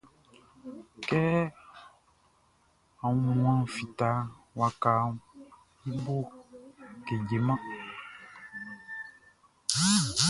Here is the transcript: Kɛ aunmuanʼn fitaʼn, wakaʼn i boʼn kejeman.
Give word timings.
Kɛ 1.07 1.21
aunmuanʼn 3.03 3.69
fitaʼn, 3.73 4.21
wakaʼn 4.59 5.11
i 5.87 5.91
boʼn 6.05 6.23
kejeman. 7.05 7.59